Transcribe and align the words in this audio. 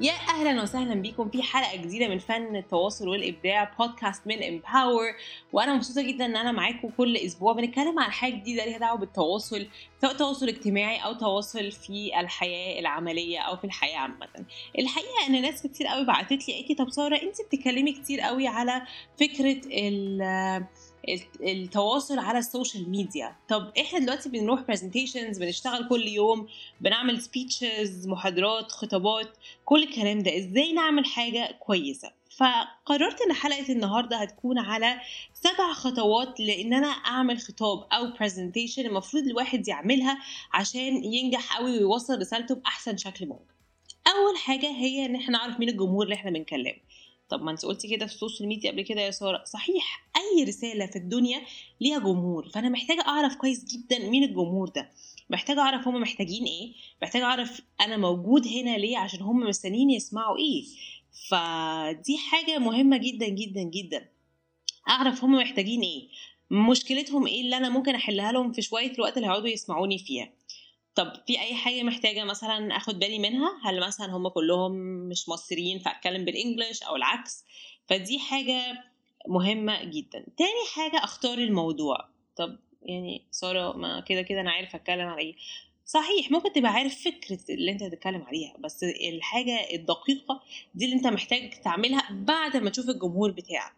يا 0.00 0.12
أهلا 0.12 0.62
وسهلا 0.62 0.94
بيكم. 0.94 1.28
في 1.30 1.42
حلقة 1.42 1.76
جديدة 1.76 2.08
من 2.08 2.18
فن 2.18 2.56
التواصل 2.56 3.08
والإبداع 3.08 3.74
بودكاست 3.78 4.26
من 4.26 4.42
Empower 4.42 5.14
وأنا 5.52 5.74
مبسوطة 5.74 6.02
جدا 6.02 6.24
إن 6.24 6.36
أنا 6.36 6.52
معاكم 6.52 6.88
كل 6.96 7.16
أسبوع. 7.16 7.52
بنتكلم 7.52 7.98
عن 7.98 8.10
حاجة 8.10 8.34
جديدة 8.34 8.64
ليها 8.64 8.78
دعوة 8.78 8.98
بالتواصل 8.98 9.66
سواء 10.00 10.12
تواصل 10.16 10.48
اجتماعي 10.48 10.98
أو 10.98 11.12
تواصل 11.12 11.70
في 11.72 12.20
الحياة 12.20 12.80
العملية 12.80 13.38
أو 13.38 13.56
في 13.56 13.64
الحياة 13.64 13.98
عامة. 13.98 14.28
الحقيقة 14.78 15.26
إن 15.28 15.42
ناس 15.42 15.62
كتير 15.66 15.86
قوي 15.86 16.04
بعتت 16.04 16.48
لي 16.48 16.54
قالت 16.54 16.68
لي 16.70 16.74
طب 16.74 16.90
سارة 16.90 17.16
انت 17.22 17.36
بتتكلمي 17.42 17.92
كتير 17.92 18.20
قوي 18.20 18.46
على 18.46 18.82
فكرة 19.20 19.60
التواصل 21.40 22.18
على 22.18 22.38
ال 22.38 22.45
social 22.45 22.90
media. 22.90 23.36
طب 23.48 23.72
إحنا 23.80 23.98
دلوقتي 23.98 24.28
بنروح 24.28 24.60
presentations 24.60 25.38
بنشتغل 25.38 25.88
كل 25.88 26.08
يوم 26.08 26.48
بنعمل 26.80 27.22
speeches 27.22 28.08
محاضرات 28.08 28.72
خطابات 28.72 29.28
كل 29.64 29.82
الكلام 29.82 30.18
ده. 30.22 30.38
إزاي 30.38 30.72
نعمل 30.72 31.04
حاجة 31.04 31.56
كويسة؟ 31.60 32.10
فقررت 32.36 33.20
إن 33.20 33.32
حلقة 33.32 33.72
النهارده 33.72 34.16
هتكون 34.16 34.58
على 34.58 35.00
سبع 35.34 35.72
خطوات 35.72 36.40
لإن 36.40 36.74
أنا 36.74 36.86
أعمل 36.86 37.38
خطاب 37.38 37.86
أو 37.92 38.06
presentation 38.20 38.86
المفروض 38.86 39.22
الواحد 39.24 39.68
يعملها 39.68 40.18
عشان 40.52 41.04
ينجح 41.04 41.58
قوي 41.58 41.70
ويوصل 41.70 42.18
رسالته 42.20 42.54
بأحسن 42.54 42.96
شكل 42.96 43.26
ممكن. 43.26 43.54
أول 44.06 44.38
حاجة 44.38 44.66
هي 44.70 45.06
إن 45.06 45.16
إحنا 45.16 45.38
نعرف 45.38 45.60
مين 45.60 45.68
الجمهور 45.68 46.04
اللي 46.04 46.14
إحنا 46.14 46.30
بنكلمه. 46.30 46.76
طب 47.30 47.42
ما 47.42 47.50
انت 47.50 47.64
قلتي 47.64 47.88
كده 47.88 48.06
في 48.06 48.12
ال 48.12 48.17
social 48.17 48.48
media 48.48 48.70
قبل 48.70 48.82
كده 48.82 49.00
يا 49.00 49.10
سارة. 49.10 49.44
صحيح 49.44 50.08
أي 50.16 50.44
رسالة 50.44 50.86
في 50.86 50.96
الدنيا 50.96 51.42
ليها 51.80 51.98
جمهور. 51.98 52.48
فأنا 52.48 52.68
محتاجة 52.68 53.00
أعرف 53.00 53.34
كويس 53.36 53.64
جدا 53.64 54.08
مين 54.08 54.24
الجمهور 54.24 54.68
ده. 54.68 54.90
محتاجة 55.30 55.60
أعرف 55.60 55.88
هم 55.88 56.00
محتاجين 56.00 56.44
إيه. 56.44 56.72
محتاجة 57.02 57.24
أعرف 57.24 57.60
أنا 57.80 57.96
موجود 57.96 58.46
هنا 58.46 58.76
ليه 58.78 58.98
عشان 58.98 59.22
هم 59.22 59.40
مستنيين 59.40 59.90
يسمعوا 59.90 60.38
إيه. 60.38 60.64
فدي 61.28 62.18
حاجة 62.18 62.58
مهمة 62.58 62.96
جدا 62.96 63.28
جدا 63.28 63.62
جدا. 63.62 64.08
أعرف 64.88 65.24
هم 65.24 65.32
محتاجين 65.32 65.80
إيه. 65.80 66.08
مشكلتهم 66.50 67.26
إيه 67.26 67.40
اللي 67.40 67.56
أنا 67.56 67.68
ممكن 67.68 67.94
أحلها 67.94 68.32
لهم 68.32 68.52
في 68.52 68.62
شوية 68.62 68.92
الوقت 68.92 69.16
اللي 69.16 69.28
هيقعدوا 69.28 69.48
يسمعوني 69.48 69.98
فيها. 69.98 70.28
طب 70.94 71.12
في 71.26 71.40
أي 71.40 71.54
حاجة 71.54 71.82
محتاجة 71.82 72.24
مثلا 72.24 72.76
أخد 72.76 72.98
بالي 72.98 73.18
منها؟ 73.18 73.60
هل 73.64 73.80
مثلا 73.80 74.06
هم 74.16 74.28
كلهم 74.28 74.72
مش 75.08 75.28
مصريين 75.28 75.78
فأتكلم 75.78 76.24
بالانجلش 76.24 76.82
أو 76.82 76.96
العكس؟ 76.96 77.44
فدي 77.88 78.18
حاجة 78.18 78.84
مهمة 79.28 79.84
جدا. 79.84 80.26
تاني 80.36 80.66
حاجة 80.74 81.04
أختار 81.04 81.38
الموضوع. 81.38 82.08
طب 82.36 82.58
يعني 82.82 83.26
سارة 83.30 83.76
ما 83.76 84.00
كده 84.00 84.22
كده 84.22 84.40
أنا 84.40 84.50
عارف 84.50 84.74
أتكلم 84.74 85.08
على 85.08 85.20
إيه. 85.22 85.34
صحيح 85.86 86.30
ممكن 86.30 86.52
تبقى 86.52 86.70
عارف 86.72 87.04
فكرة 87.04 87.38
اللي 87.50 87.70
أنت 87.72 87.82
هتتكلم 87.82 88.22
عليها 88.22 88.54
بس 88.58 88.84
الحاجة 88.84 89.74
الدقيقة 89.74 90.42
دي 90.74 90.84
اللي 90.84 90.96
أنت 90.96 91.06
محتاج 91.06 91.60
تعملها 91.64 92.08
بعد 92.10 92.56
ما 92.56 92.70
تشوف 92.70 92.88
الجمهور 92.88 93.30
بتاعك. 93.30 93.72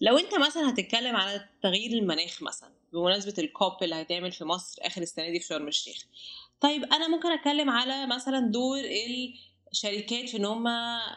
لو 0.00 0.18
أنت 0.18 0.34
مثلا 0.34 0.70
هتتكلم 0.70 1.16
على 1.16 1.48
تغيير 1.62 1.98
المناخ 1.98 2.42
مثلا 2.42 2.70
بمناسبة 2.92 3.34
الكوب 3.38 3.72
اللي 3.82 3.94
هيتعمل 3.94 4.32
في 4.32 4.44
مصر 4.44 4.82
آخر 4.82 5.02
السنة 5.02 5.30
دي 5.30 5.40
في 5.40 5.46
شرم 5.46 5.68
الشيخ 5.68 6.06
طيب 6.62 6.84
أنا 6.84 7.08
ممكن 7.08 7.28
أتكلم 7.32 7.70
على 7.70 8.06
مثلا 8.06 8.40
دور 8.40 8.80
الشركات 9.72 10.28
في 10.28 10.36
إن 10.36 10.44
هم 10.44 10.68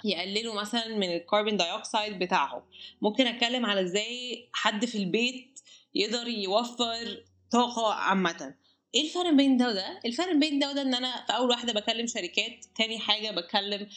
يقللوا 0.03 0.61
مثلا 0.61 0.87
من 0.87 1.15
الكربون 1.15 1.57
دايوكسيد 1.57 2.19
بتاعهم. 2.19 2.61
ممكن 3.01 3.27
أتكلم 3.27 3.65
على 3.65 3.81
إزاي 3.81 4.49
حد 4.53 4.85
في 4.85 4.97
البيت 4.97 5.59
يقدر 5.95 6.27
يوفر 6.27 7.23
طاقة 7.51 7.93
عامة. 7.93 8.55
إيه 8.95 9.01
الفرق 9.03 9.29
بين 9.29 9.57
ده 9.57 9.67
وده؟ 9.69 9.99
الفرق 10.05 10.33
بين 10.33 10.59
ده 10.59 10.69
وده 10.69 10.81
إن 10.81 10.95
أنا 10.95 11.25
في 11.25 11.33
أول 11.35 11.49
واحدة 11.49 11.73
بكلم 11.73 12.07
شركات 12.07 12.65
تاني 12.77 12.99
حاجة 12.99 13.31
بكلم 13.31 13.87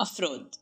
أفراد. 0.00 0.54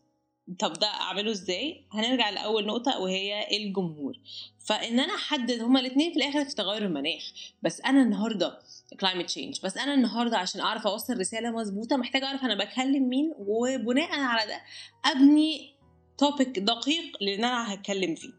طب 0.58 0.72
ده 0.72 0.86
أعمله 0.86 1.30
إزاي؟ 1.30 1.86
هنرجع 1.92 2.30
لأول 2.30 2.66
نقطة 2.66 2.98
وهي 3.00 3.56
الجمهور. 3.56 4.18
فإن 4.66 5.00
أنا 5.00 5.14
أحدد 5.14 5.60
هما 5.60 5.80
الاثنين 5.80 6.12
في 6.12 6.16
الآخر 6.16 6.44
في 6.44 6.54
تغير 6.54 6.82
المناخ. 6.82 7.22
بس 7.62 7.80
أنا 7.80 8.02
النهارده 8.02 8.58
climate 8.94 9.30
change. 9.30 9.62
بس 9.64 9.76
أنا 9.76 9.94
النهارده 9.94 10.38
عشان 10.38 10.60
أعرف 10.60 10.86
أوصل 10.86 11.18
رسالة 11.20 11.50
مظبوطة 11.50 11.96
محتاجة 11.96 12.24
أعرف 12.24 12.44
أنا 12.44 12.64
بكلم 12.64 13.08
مين 13.08 13.32
وبناء 13.38 14.20
على 14.20 14.46
ده 14.46 14.62
أبني 15.04 15.76
topic 16.18 16.58
دقيق 16.58 17.16
اللي 17.20 17.34
أنا 17.34 17.74
هتكلم 17.74 18.14
فيه. 18.14 18.32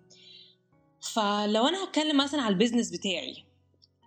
فلو 1.13 1.67
أنا 1.67 1.83
هتكلم 1.83 2.17
مثلا 2.17 2.41
على 2.41 2.53
ال 2.53 2.58
business 2.58 2.91
بتاعي 2.91 3.35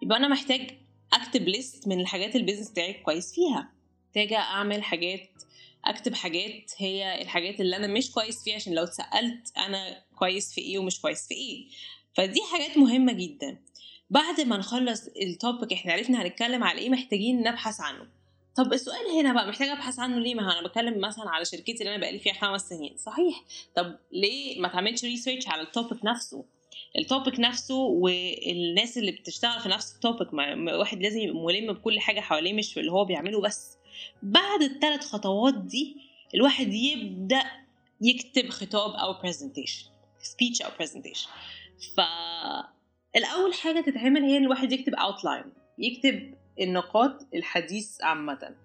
يبقى 0.02 0.18
أنا 0.18 0.28
محتاج 0.28 0.70
أكتب 1.12 1.48
list 1.48 1.88
من 1.88 2.00
الحاجات 2.00 2.36
ال 2.36 2.40
business 2.40 2.70
بتاعي 2.70 2.92
كويس 2.92 3.34
فيها. 3.34 3.72
محتاجة 4.06 4.38
أعمل 4.38 4.82
حاجات 4.82 5.28
أكتب 5.84 6.14
حاجات 6.14 6.72
هي 6.76 7.22
الحاجات 7.22 7.60
اللي 7.60 7.76
أنا 7.76 7.86
مش 7.86 8.10
كويس 8.10 8.44
فيها 8.44 8.54
عشان 8.54 8.74
لو 8.74 8.84
اتسألت 8.84 9.52
أنا 9.56 10.04
كويس 10.18 10.54
في 10.54 10.60
إيه 10.60 10.78
ومش 10.78 11.00
كويس 11.00 11.28
في 11.28 11.34
إيه. 11.34 11.68
فدي 12.16 12.40
حاجات 12.52 12.78
مهمة 12.78 13.12
جدا. 13.12 13.58
بعد 14.10 14.40
ما 14.40 14.56
نخلص 14.56 15.06
ال 15.22 15.31
topic 15.31 15.72
إحنا 15.72 15.92
عرفنا 15.92 16.22
هنتكلم 16.22 16.64
على 16.64 16.78
إيه 16.78 16.90
محتاجين 16.90 17.40
نبحث 17.42 17.80
عنه. 17.80 18.06
طب 18.56 18.72
السؤال 18.72 19.06
هنا 19.20 19.32
بقى 19.32 19.48
محتاجه 19.48 19.72
أبحث 19.72 19.98
عنه 19.98 20.18
ليه؟ 20.18 20.34
ما 20.34 20.42
أنا 20.58 20.68
بتكلم 20.68 21.00
مثلا 21.00 21.30
على 21.30 21.44
شركتي 21.44 21.72
اللي 21.72 21.94
أنا 21.94 22.00
بقالي 22.00 22.18
فيها 22.18 22.32
خمس 22.32 22.68
سنين. 22.68 22.96
صحيح. 22.96 23.44
طب 23.76 23.98
ليه 24.12 24.60
ما 24.60 24.68
تعملش 24.68 25.04
research 25.04 25.48
على 25.48 25.62
ال 25.62 25.69
topic 25.69 26.04
نفسه؟ 26.04 26.44
ال 26.98 27.05
topic 27.05 27.40
نفسه 27.40 27.74
والناس 27.74 28.98
اللي 28.98 29.12
بتشتغل 29.12 29.60
في 29.60 29.68
نفس 29.68 29.94
ال 29.94 30.01
topic 30.01 30.32
واحد 30.78 31.00
لازم 31.02 31.18
يبقى 31.20 31.42
ملم 31.44 31.72
بكل 31.72 32.00
حاجة 32.00 32.20
حواليه 32.20 32.52
مش 32.52 32.78
اللي 32.78 32.92
هو 32.92 33.04
بيعمله 33.04 33.40
بس. 33.40 33.76
بعد 34.22 34.62
الثلاث 34.62 35.04
خطوات 35.04 35.54
دي 35.58 35.96
الواحد 36.34 36.72
يبدأ 36.74 37.42
يكتب 38.00 38.48
خطاب 38.48 38.90
أو 38.94 39.22
presentation 39.22 39.84
speech 40.22 40.62
أو 40.62 40.70
presentation 40.78 41.28
ف 41.96 42.00
الأول 43.16 43.54
حاجة 43.54 43.80
تتعمل 43.80 44.22
هي 44.22 44.36
إن 44.36 44.44
الواحد 44.44 44.72
يكتب 44.72 44.94
outline 44.94 45.44
يكتب 45.78 46.34
النقاط 46.60 47.26
الحديث 47.34 48.02
عامة. 48.02 48.56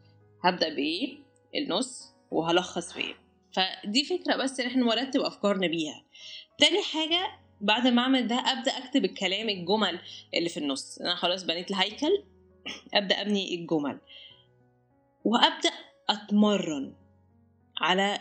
هبدأ 0.44 0.70
بإيه؟ 0.70 1.18
النص 1.56 2.14
وهلخص 2.32 2.94
في 2.94 3.00
إيه. 3.00 3.16
فدي 3.54 4.04
فكرة 4.04 4.36
بس 4.36 4.60
إن 4.60 4.68
إحنا 4.68 4.86
نرتب 4.86 5.22
أفكارنا 5.22 5.68
بيها. 5.68 6.04
تاني 6.58 6.84
حاجة 6.84 7.40
بعد 7.62 7.88
ما 7.88 8.02
أعمل 8.02 8.28
ده 8.28 8.36
أبدأ 8.36 8.72
أكتب 8.72 9.06
الكلام 9.06 9.50
الجمل 9.50 10.00
اللي 10.34 10.50
في 10.50 10.58
النص. 10.58 10.98
أنا 10.98 11.16
خلاص 11.16 11.44
بنيت 11.44 11.72
الهيكل 11.72 12.24
أبدأ 12.94 13.22
أبني 13.22 13.56
الجمل. 13.56 14.00
وأبدأ 15.24 15.72
أتمرن 16.10 16.96
على 17.82 18.20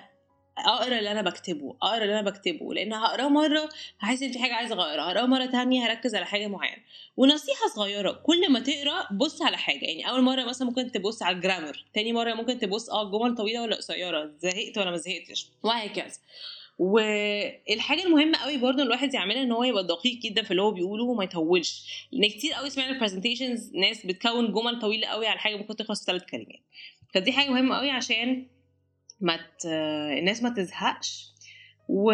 أقرأ 0.59 0.99
اللي 0.99 1.11
أنا 1.11 1.23
بكتبه 1.23 1.77
أقرأ 1.83 2.03
اللي 2.03 2.21
أنا 2.21 2.31
بكتبه 2.31 2.75
لأن 2.75 2.93
هقراه 2.93 3.29
مرة 3.29 3.69
هحس 4.01 4.23
إن 4.23 4.33
في 4.33 4.39
حاجة 4.39 4.55
عايزة 4.55 4.75
أغيرها 4.75 5.05
هقراه 5.05 5.27
مرة 5.27 5.47
تانية 5.47 5.87
هركز 5.87 6.15
على 6.15 6.27
حاجة 6.27 6.47
معينة. 6.47 6.83
ونصيحة 7.17 7.69
صغيرة 7.77 8.13
كل 8.13 8.53
ما 8.53 8.61
تقرأ 8.61 9.09
بص 9.13 9.43
على 9.43 9.57
حاجة 9.57 9.85
يعني 9.85 10.09
أول 10.09 10.23
مرة 10.23 10.45
مثلا 10.45 10.69
ممكن 10.69 10.93
تبص 10.93 11.23
على 11.23 11.37
الجرامر 11.37 11.85
تاني 11.95 12.13
مرة 12.13 12.35
ممكن 12.35 12.59
تبص 12.59 12.91
آه 12.91 13.03
الجمل 13.03 13.35
طويلة 13.35 13.63
ولا 13.63 13.77
قصيرة 13.77 14.31
زهقت 14.39 14.79
ولا 14.79 14.91
ما 14.91 14.97
زهقتش 14.97 15.47
وهكذا. 15.63 16.19
والحاجة 16.79 18.03
المهمة 18.05 18.39
قوي 18.39 18.57
برضه 18.57 18.83
الواحد 18.83 19.15
يعملها 19.15 19.43
إن 19.43 19.53
هو 19.53 19.65
يبقى 19.65 19.87
دقيق 19.87 20.19
جدا 20.19 20.43
في 20.43 20.51
اللي 20.51 20.63
هو 20.63 20.71
بيقوله 20.71 21.05
وما 21.05 21.25
يطولش 21.25 21.85
لأن 22.13 22.31
كتير 22.31 22.53
قوي 22.53 22.71
سمعنا 22.71 22.99
برزنتيشنز 22.99 23.71
ناس 23.75 24.07
بتكون 24.07 24.53
جمل 24.53 24.79
طويلة 24.81 25.07
قوي 25.09 25.27
على 25.27 25.39
حاجة 25.39 25.57
ممكن 25.57 25.77
تخلص 25.77 26.05
ثلاث 26.07 26.23
كلمات. 26.25 26.61
فدي 27.15 27.33
حاجة 27.33 27.51
مهمة 27.51 27.77
قوي 27.77 27.91
عشان 27.91 28.47
ما 29.21 29.37
ت... 29.37 29.67
الناس 30.19 30.43
ما 30.43 30.49
تزهقش. 30.49 31.25
و... 31.89 32.13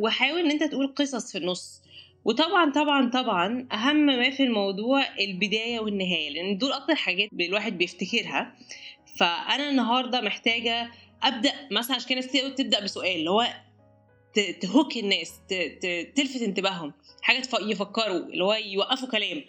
وحاول 0.00 0.40
إن 0.40 0.50
أنت 0.50 0.62
تقول 0.64 0.94
قصص 0.96 1.32
في 1.32 1.38
النص. 1.38 1.82
وطبعا 2.24 2.72
طبعا 2.72 3.10
طبعا 3.10 3.68
أهم 3.72 3.96
ما 3.96 4.30
في 4.30 4.42
الموضوع 4.42 5.18
البداية 5.20 5.80
والنهاية 5.80 6.30
لأن 6.30 6.58
دول 6.58 6.72
أكتر 6.72 6.94
حاجات 6.94 7.28
الواحد 7.40 7.78
بيفتكرها. 7.78 8.54
فأنا 9.18 9.70
النهارده 9.70 10.20
محتاجة 10.20 10.90
أبدأ 11.22 11.52
مثلا 11.70 11.96
عشان 11.96 12.08
كده 12.08 12.16
ناس 12.16 12.26
كتير 12.26 12.48
تبدأ 12.48 12.84
بسؤال 12.84 13.16
اللي 13.16 13.30
هو 13.30 13.46
ت 14.60 14.67
hook 14.67 14.96
الناس 14.96 15.40
تلفت 16.16 16.42
انتباههم 16.42 16.92
حاجة 17.22 17.42
يفكروا 17.60 18.18
اللي 18.18 18.44
هو 18.44 18.52
يوقفوا 18.54 19.08
كلام. 19.08 19.44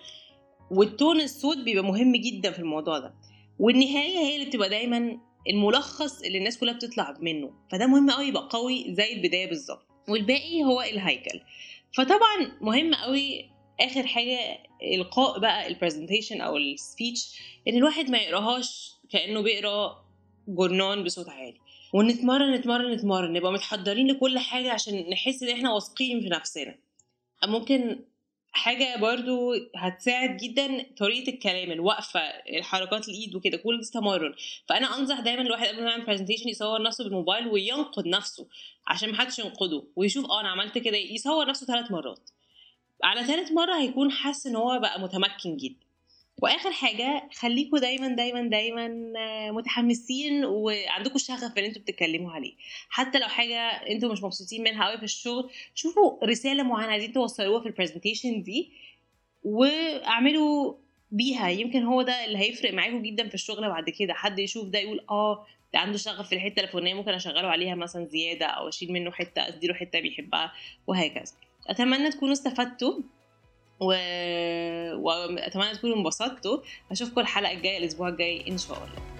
وال 0.71 0.88
tone 0.88 1.21
الصوت 1.21 1.57
بيبقى 1.57 1.83
مهم 1.83 2.15
جدا 2.15 2.51
في 2.51 2.59
الموضوع 2.59 3.00
ده. 3.00 3.13
والنهاية 3.59 4.18
هي 4.18 4.36
اللي 4.36 4.45
بتبقى 4.45 4.69
دايما 4.69 5.18
الملخص 5.49 6.21
اللي 6.21 6.38
الناس 6.38 6.57
كلها 6.57 6.73
بتطلع 6.73 7.17
منه. 7.19 7.53
فده 7.71 7.88
مهم 7.88 8.11
قوي 8.11 8.25
يبقى 8.27 8.49
قوي 8.51 8.93
زي 8.95 9.13
البداية 9.13 9.49
بالظبط. 9.49 9.88
والباقي 10.09 10.63
هو 10.63 10.81
الهيكل. 10.81 11.39
فطبعا 11.97 12.57
مهم 12.61 12.93
قوي 12.95 13.49
آخر 13.79 14.07
حاجة 14.07 14.39
إلقاء 14.93 15.39
بقى 15.39 15.67
ال 15.68 15.73
presentation 15.73 16.41
أو 16.41 16.57
ال 16.57 16.69
speech 16.69 17.39
إن 17.67 17.75
الواحد 17.75 18.09
ما 18.09 18.17
يقراهاش 18.17 18.91
كأنه 19.09 19.41
بيقرأ 19.41 20.05
جورنان 20.47 21.03
بصوت 21.03 21.29
عالي. 21.29 21.57
ونتمرن 21.94 22.53
نتمرن 22.53 22.91
نتمرن 22.91 23.33
نبقى 23.33 23.51
متحضرين 23.53 24.07
لكل 24.07 24.39
حاجة 24.39 24.71
عشان 24.71 25.09
نحس 25.09 25.44
إن 25.44 25.49
إحنا 25.49 25.73
واثقين 25.73 26.21
في 26.21 26.29
نفسنا. 26.29 26.75
ممكن 27.47 27.99
حاجة 28.53 28.98
برضو 29.00 29.53
هتساعد 29.75 30.38
جدا 30.38 30.86
طريقة 30.98 31.30
الكلام 31.33 31.71
الوقفة 31.71 32.19
الحركات 32.19 33.09
الإيد 33.09 33.36
وكده 33.36 33.57
كل 33.57 33.81
ده 33.81 33.88
تمرن 33.94 34.33
فأنا 34.69 34.98
أنصح 35.00 35.19
دايما 35.19 35.42
الواحد 35.42 35.68
قبل 35.68 35.83
ما 35.83 35.89
يعمل 35.89 36.06
برزنتيشن 36.06 36.50
يصور 36.50 36.81
نفسه 36.81 37.03
بالموبايل 37.03 37.48
وينقد 37.48 38.07
نفسه 38.07 38.48
عشان 38.88 39.12
محدش 39.12 39.39
ينقده 39.39 39.83
ويشوف 39.95 40.25
آه 40.25 40.39
أنا 40.42 40.50
عملت 40.50 40.77
كده 40.77 40.98
يصور 40.98 41.48
نفسه 41.48 41.65
ثلاث 41.65 41.92
مرات. 41.92 42.30
على 43.03 43.24
ثالث 43.24 43.51
مرة 43.51 43.77
هيكون 43.81 44.12
حاسس 44.12 44.48
إن 44.48 44.56
هو 44.56 44.80
بقى 44.80 45.01
متمكن 45.01 45.57
جدا. 45.57 45.86
وآخر 46.41 46.71
حاجة 46.71 47.29
خليكم 47.33 47.77
دايما 47.77 48.07
دايما 48.07 48.41
دايما 48.41 48.88
متحمسين 49.51 50.45
وعندكم 50.45 51.17
شغف 51.17 51.57
اللي 51.57 51.67
أنتوا 51.67 51.81
بتتكلموا 51.81 52.31
عليه. 52.31 52.53
حتى 52.89 53.19
لو 53.19 53.27
حاجة 53.27 53.57
أنتوا 53.67 54.11
مش 54.11 54.23
مبسوطين 54.23 54.63
منها 54.63 54.88
قوي 54.88 54.97
في 54.97 55.03
الشغل 55.03 55.51
شوفوا 55.75 56.25
رسالة 56.25 56.63
معينة 56.63 56.91
عايزين 56.91 57.13
توصلوها 57.13 57.61
في 57.61 57.67
البرزنتيشن 57.67 58.43
دي 58.43 58.71
واعملوا 59.43 60.73
بيها. 61.11 61.49
يمكن 61.49 61.83
هو 61.83 62.01
ده 62.01 62.25
اللي 62.25 62.38
هيفرق 62.38 62.73
معاكم 62.73 63.01
جدا 63.01 63.27
في 63.27 63.33
الشغل 63.33 63.69
بعد 63.69 63.89
كده. 63.89 64.13
حد 64.13 64.39
يشوف 64.39 64.69
ده 64.69 64.79
يقول 64.79 65.05
آه 65.09 65.45
ده 65.73 65.79
عنده 65.79 65.97
شغف 65.97 66.27
في 66.29 66.35
الحتة 66.35 66.61
الفلانية 66.61 66.94
ممكن 66.94 67.11
أشغله 67.11 67.47
عليها 67.47 67.75
مثلا 67.75 68.05
زيادة 68.05 68.45
أو 68.45 68.67
أشيل 68.67 68.91
منه 68.91 69.11
حتة 69.11 69.47
أديله 69.47 69.73
حتة 69.73 69.99
بيحبها 69.99 70.53
وهكذا. 70.87 71.33
أتمنى 71.67 72.09
تكونوا 72.09 72.33
استفدتوا. 72.33 72.94
و... 73.81 73.86
واتمنى 74.95 75.74
تكونوا 75.74 75.98
انبسطتوا. 75.98 76.57
اشوفكم 76.92 77.22
الحلقة 77.22 77.51
الجاية 77.51 77.78
الأسبوع 77.78 78.07
الجاي 78.07 78.45
إن 78.50 78.57
شاء 78.57 78.78
الله. 78.78 79.10